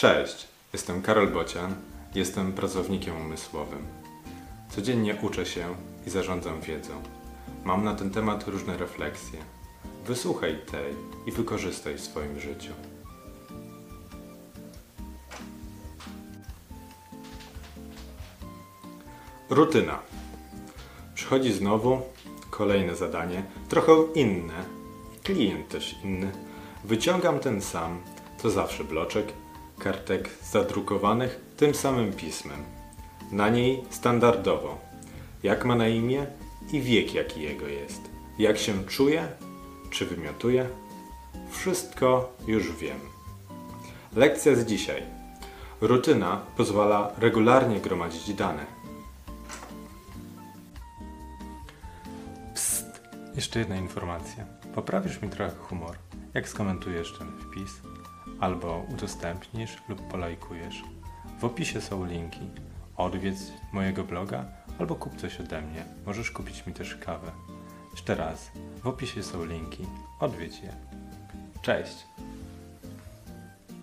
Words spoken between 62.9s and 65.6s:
Odwiedź mojego bloga albo kup coś